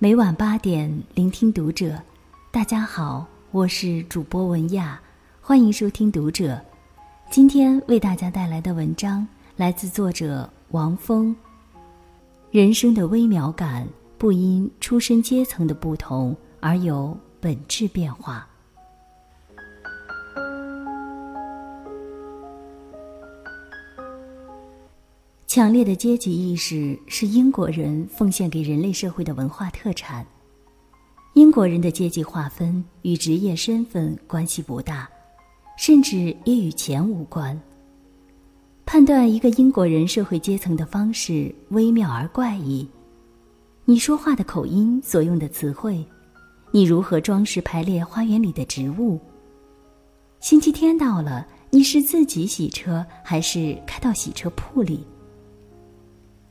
[0.00, 2.00] 每晚八点，聆听读者。
[2.52, 5.00] 大家好，我是主播文亚，
[5.40, 6.64] 欢迎收听读者。
[7.32, 9.26] 今天为大家带来的文章
[9.56, 11.34] 来自作者王峰。
[12.52, 18.47] 人生的微妙感，不因出身阶层的不同而有本质变化。
[25.58, 30.24] 强烈的阶级意识是英国人奉献给人类社会的文化特产。
[31.34, 35.10] 英国人的阶级划分与职业身份关系不大，
[35.76, 37.60] 甚至也与钱无关。
[38.86, 42.88] 判断一个英国人社会阶层的方式微妙而怪异：
[43.84, 46.06] 你说话的口音所用的词汇，
[46.70, 49.18] 你如何装饰排列花园里的植物。
[50.38, 55.04] 星期天到了，你是自己洗车还是开到洗车铺里？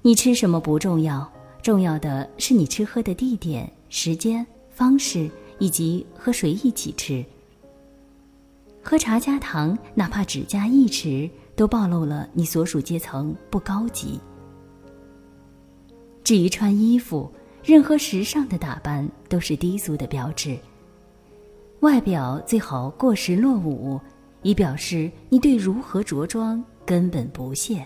[0.08, 1.30] 你吃什么不重要，
[1.61, 7.22] 重要的是你吃喝的地点、时间、方式以及和谁一起吃。
[8.81, 14.17] 喝茶加糖，哪怕只加一匙，都暴露了你所属阶层不高级。
[16.23, 17.30] 至于穿衣服，
[17.61, 20.58] 任何时尚的打扮都是低俗的标志。
[21.81, 24.00] 外表最好过时落伍，
[24.41, 27.85] 以表示你对如何着装根本不屑。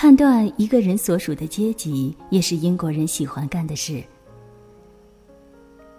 [0.00, 4.00] 判断一个人所属的阶级，也是英国人喜欢干的事。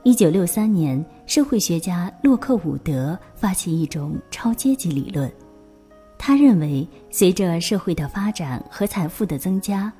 [0.04, 5.30] 一九六三年，社会学家洛克伍德发起一种超阶级理论。
[6.18, 9.92] 他认为，随着社会的发展和财富的增加，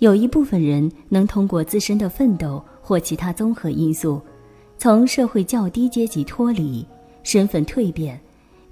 [0.00, 4.20] 有一部分人能通过自身的奋斗或其他综合因素，
[4.76, 6.86] 从社会较低阶级脱离，
[7.22, 8.20] 身份蜕变，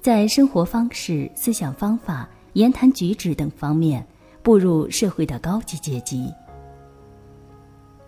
[0.03, 4.07] 在生活方式、思想方法、言谈举止等方面。
[4.47, 6.33] 步入社会的高级阶级，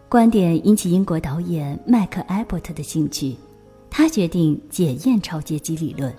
[0.09, 3.35] 观点引起英国导演麦克埃伯特的兴趣，
[3.91, 6.15] 他决定检验超阶级理论。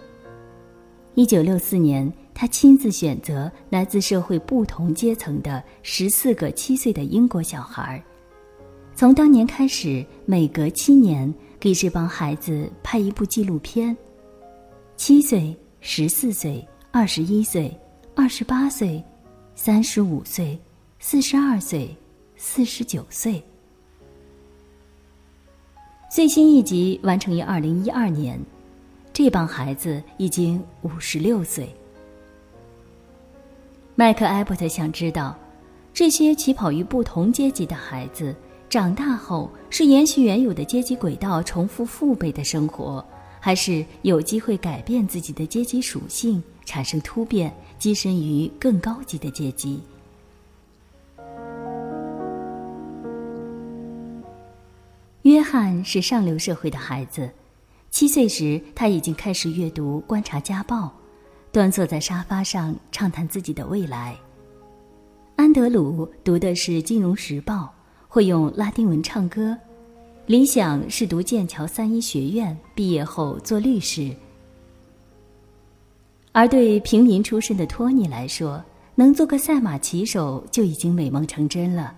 [1.16, 8.04] 一九六四年，他亲自选择来自社会不同阶层的十四个七岁的英国小孩，
[8.94, 13.96] 从当年开始，每隔七年给这帮孩子拍一部纪录片。
[14.98, 17.74] 七岁、十四岁、二十一岁、
[18.18, 19.02] 二十八岁。
[19.62, 20.58] 三十五岁，
[21.00, 21.94] 四十二岁，
[22.38, 23.44] 四十九岁。
[26.10, 28.40] 最新一集完成于二零一二年，
[29.12, 31.68] 这帮孩子已经五十六岁。
[33.96, 35.38] 麦克埃伯特想知道，
[35.94, 38.34] 这些起跑于不同阶级的孩子，
[38.70, 43.06] 长大后是延续原有的阶级轨道，重复父辈的生活，
[43.42, 47.54] 还是有机会改变自己的阶级属性，产生突变？
[47.80, 49.82] 跻身于更高级的阶级。
[55.24, 57.30] 约翰是上流社会的孩子，
[57.92, 60.92] 七岁时他已经开始阅读、观察家报，
[61.52, 64.18] 端坐在沙发上畅谈自己的未来。
[65.36, 67.56] 安德鲁读的是《金融时报》，
[68.08, 69.56] 会用拉丁文唱歌，
[70.26, 74.14] 理想是读剑桥三一学院，毕业后做律师。
[76.32, 78.64] 而对平民出身的托尼来说，
[78.96, 81.96] 能做个赛马骑手就已经美梦成真了。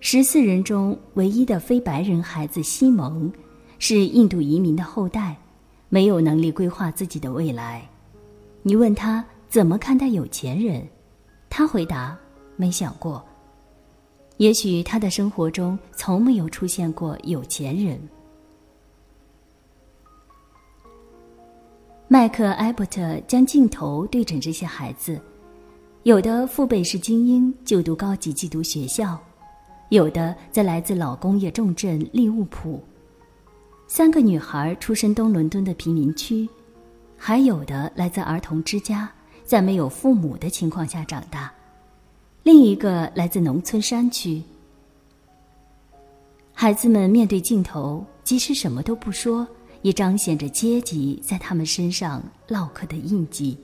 [0.00, 3.32] 十四人中唯一的非白人孩子西蒙，
[3.78, 5.36] 是印度移民的后代，
[5.88, 7.86] 没有能力规划自己的未来。
[8.62, 10.86] 你问他怎么看待有钱人，
[11.48, 12.16] 他回答：
[12.56, 13.24] 没想过。
[14.36, 18.00] 也许他的生活中从没有出现过有钱人。
[22.12, 25.20] 麦克埃伯特将镜头对准这些孩子，
[26.02, 29.16] 有的父辈是精英，就读高级寄读学校；
[29.90, 32.80] 有的在来自老工业重镇利物浦；
[33.86, 36.48] 三个女孩出身东伦敦的贫民区；
[37.16, 39.08] 还有的来自儿童之家，
[39.44, 41.48] 在没有父母的情况下长大；
[42.42, 44.42] 另一个来自农村山区。
[46.52, 49.46] 孩子们面对镜头，即使什么都不说。
[49.82, 53.58] 也彰显着阶级在他们身上烙刻的印记。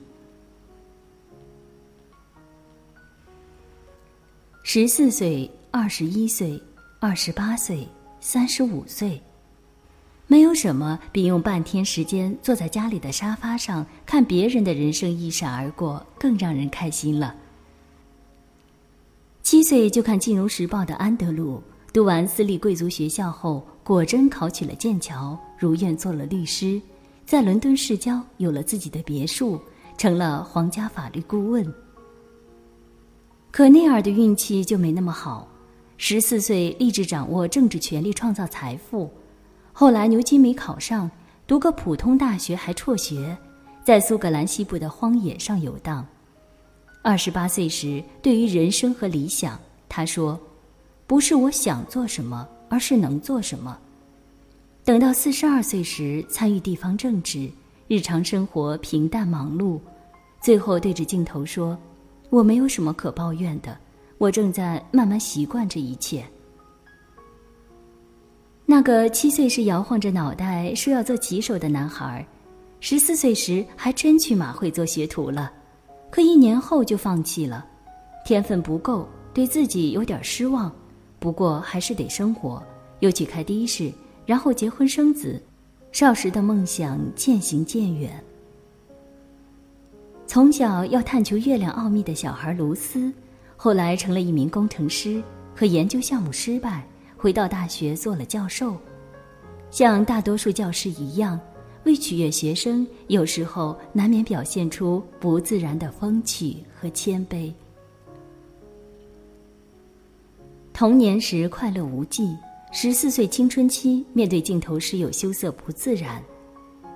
[4.63, 6.61] 十四岁、二十一岁、
[6.99, 7.87] 二十八岁、
[8.19, 9.21] 三十五岁，
[10.27, 17.35] 没有什么比用半天时间坐在家里的沙发上看别人的人生一闪而过更让人开心了。
[19.43, 23.65] 七岁就看《金融时报》的安德鲁，读完私立贵族学校后。
[23.87, 26.81] 果真考取了剑桥，如愿做了律师，
[27.25, 29.59] 在伦敦市郊有了自己的别墅，
[29.97, 31.73] 成了皇家法律顾问。
[33.49, 35.47] 可内尔的运气就没那么好。
[35.97, 39.11] 十四岁立志掌握政治权力，创造财富。
[39.73, 41.09] 后来牛津没考上，
[41.47, 43.35] 读个普通大学还辍学，
[43.83, 46.05] 在苏格兰西部的荒野上游荡。
[47.01, 49.59] 二十八岁时，对于人生和理想，
[49.89, 50.39] 他说
[51.07, 53.75] ：“不是我想做什么，而是能做什么。”
[54.87, 57.51] 等到四十二岁时，参与地方政治，
[57.89, 59.77] 日常生活平淡忙碌，
[60.41, 61.77] 最后对着镜头说
[62.31, 63.77] ：“我没有什么可抱怨的。”
[64.17, 66.23] 我正在慢慢习惯这一切。
[68.65, 72.25] 那个七岁时摇晃着脑袋说要做骑手的男孩，
[72.79, 75.51] 十四岁时还真去马会做学徒了，
[76.09, 77.67] 可一年后就放弃了，
[78.23, 80.71] 天分不够，对自己有点失望。
[81.19, 82.63] 不过还是得生活，
[83.01, 83.91] 又去开的士，
[84.27, 85.41] 然后结婚生子，
[85.91, 88.23] 少时的梦想渐行渐远。
[90.27, 93.11] 从小要探求月亮奥秘的小孩卢斯。
[93.55, 95.23] 后来成了一名工程师，
[95.55, 96.85] 可研究项目失败，
[97.15, 98.77] 回到大学做了教授。
[99.71, 101.39] 像大多数教师一样，
[101.85, 107.51] 为取悦学生，有时候难免表现出不自然的风趣和谦卑。
[110.71, 112.37] 童年时快乐无尽，
[112.79, 116.23] 十四岁青春期面对镜头时有羞涩不自然，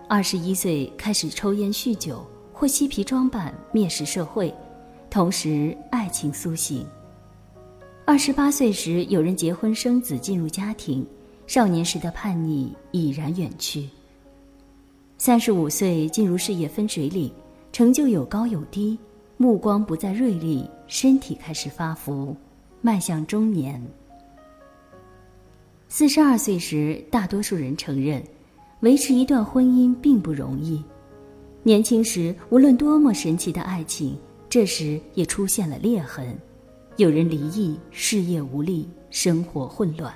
[0.07, 2.23] 二十一岁开始抽烟酗酒
[2.53, 4.53] 或嬉皮装扮蔑视社会。
[5.09, 6.85] 同时，爱情苏醒。
[8.05, 11.03] 二十八岁时，有人结婚生子，进入家庭，
[11.47, 13.89] 少年时的叛逆已然远去。
[15.17, 17.33] 三十五岁进入事业分水岭，
[17.71, 18.95] 成就有高有低，
[19.35, 22.35] 目光不再锐利，身体开始发福，
[22.81, 23.83] 迈向中年。
[25.93, 28.23] 四十二岁时，大多数人承认，
[28.79, 30.81] 维持一段婚姻并不容易。
[31.63, 34.17] 年轻时，无论多么神奇的爱情。
[34.47, 36.33] 这时也出现了裂痕，
[36.95, 40.13] 有人离异，事业无力，生活混乱，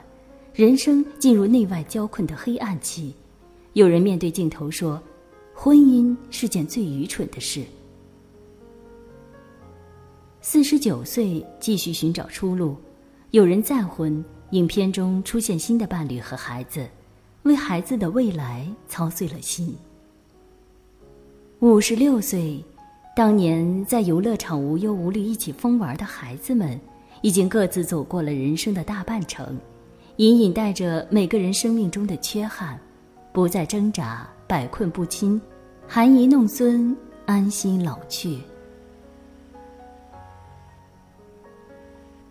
[0.54, 3.13] 人生进入内外交困的黑暗期。
[3.74, 5.01] 有人面对镜头说
[5.54, 7.66] ：“婚姻是件最愚蠢的事。”
[10.39, 12.78] 四十九岁继续寻找出路，
[13.31, 16.88] 有人再婚，影片中出现新的伴侣和孩子，
[17.44, 19.75] 为孩子的未来操碎了心。
[21.59, 22.63] 五十六岁。
[23.15, 26.77] 当年在游乐场无忧无虑一起疯玩的孩子们，
[27.21, 29.57] 已经各自走过了人生的大半程，
[30.18, 32.77] 隐隐带着每个人生命中的缺憾，
[33.31, 35.42] 不再挣扎，百困不侵，
[35.88, 36.94] 含饴弄孙，
[37.25, 38.38] 安心老去。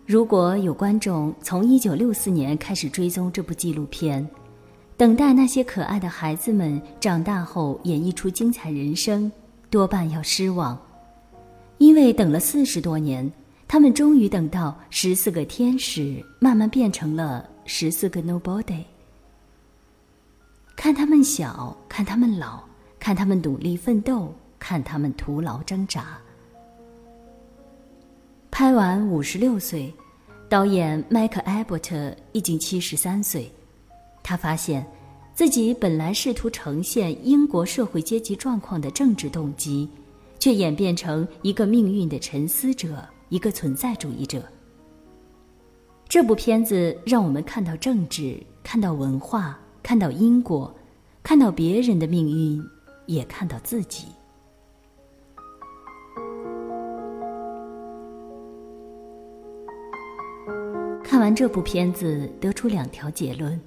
[0.05, 4.27] 如果有观众从一九六四年开始追踪这部纪录片，
[4.95, 9.31] 等待那些可爱的孩子们长大后演绎出精彩人生。
[9.71, 10.79] 多半要失望，
[11.79, 13.29] 因为等了四十多年，
[13.67, 18.83] 他们终于等到十四个天使慢慢变成了十四个 nobody。
[20.75, 22.63] 看他们小，看他们老，
[22.99, 26.17] 看他们努力奋斗，看他们徒劳挣扎。
[28.57, 29.93] 拍完五十六岁，
[30.47, 33.51] 导演迈克·艾伯特已经七十三岁，
[34.23, 34.87] 他发现。
[35.33, 39.89] 自己本来试图呈现英国社会阶级状况的政治动机，
[40.39, 44.41] 却演变成一个命运的沉思者，一个存在主义者。
[46.07, 50.73] 这部片子让我们看到政治，看到文化，看到因果，
[51.21, 52.65] 看到别人的命运，
[53.05, 54.05] 也看到自己。
[61.15, 63.57] 看完这部片子，得出两条结论。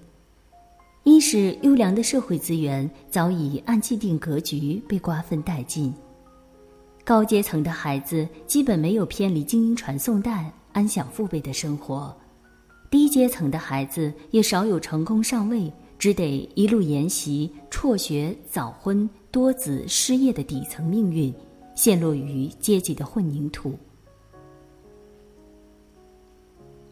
[1.02, 5.95] 一是优良的社会资源早已按既定格局被瓜分殆尽，
[7.07, 12.14] 高阶层的孩子基本没有偏离精英传送带，安享父辈的生活；
[12.90, 21.33] 低阶层的孩子也少有成功上位，只得一路沿袭辍学、早婚、多子、失业的底层命运，
[21.75, 23.73] 陷落于阶级的混凝土。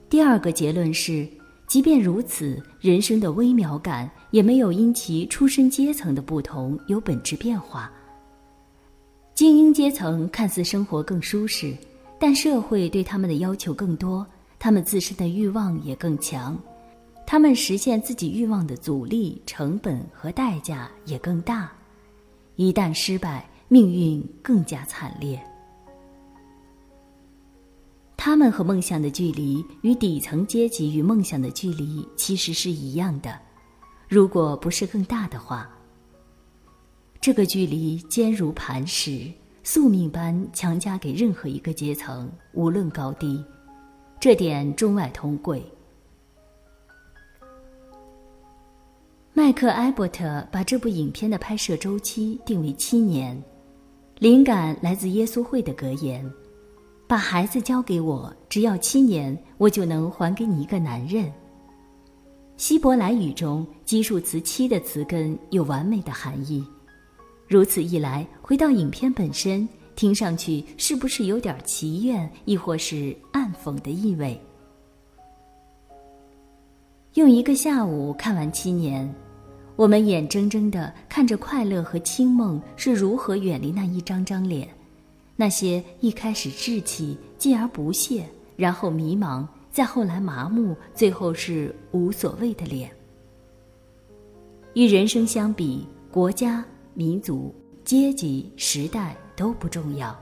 [0.09, 1.27] 第二个结论是。
[1.67, 7.91] 即便如此，人生的微妙感也没有因其出身阶层的不同有本质变化。
[9.35, 11.77] 精英阶层看似生活更舒适，
[12.21, 14.25] 但社会对他们的要求更多，
[14.61, 16.57] 他们自身的欲望也更强，
[17.27, 21.69] 他们实现自己欲望的阻力、成本和代价也更大。
[22.55, 25.45] 一旦失败，命运更加惨烈。
[28.27, 33.39] 他们和梦想的距离，与底层阶级与梦想的距离其实是一样的，
[34.09, 35.71] 如果不是更大的话。
[37.21, 39.31] 这个距离坚如磐石，
[39.63, 43.45] 宿命般强加给任何一个阶层，无论高低，
[44.19, 45.63] 这点中外同贵。
[49.33, 53.41] 麦克埃伯特把这部影片的拍摄周期定为七年，
[54.19, 56.29] 灵感来自耶稣会的格言
[57.07, 61.33] ：“把孩子交给我，只要七年，我就能还给你一个男人。”
[62.57, 66.65] 希伯来语中基数词“七”的词根有完美的含义。
[67.47, 74.41] 如此一来，回到影片本身，听上去是不是有点祈愿，亦或是暗讽的意味？
[77.15, 79.15] 用一个下午看完七年，
[79.77, 84.69] 我们眼睁睁的看着快乐和清梦是如何远离那一张张脸，
[85.37, 88.25] 那些一开始稚气，继而不屑，
[88.57, 92.91] 然后迷茫，再后来麻木，最后是无所谓的脸。
[94.75, 96.65] 与人生相比，国家。
[96.99, 100.19] 民族、阶级、时代都不重要，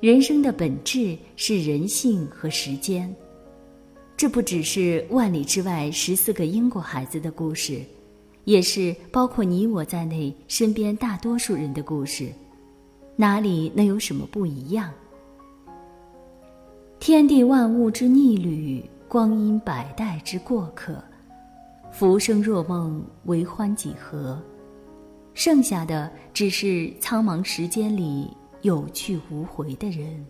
[0.00, 3.14] 人生的本质是人性和时间。
[4.16, 7.80] 这不只是万里之外十四个英国孩子的故事，
[8.42, 12.32] 也是包括你我在内身边大多数人的故事。
[13.20, 14.92] 哪里能有什么不一样？
[17.00, 21.02] 天地万物之逆旅，光阴百代之过客，
[21.90, 24.40] 浮生若梦，为欢几何？
[25.34, 28.30] 剩下的只是苍茫时间里
[28.62, 30.24] 有去无回的人。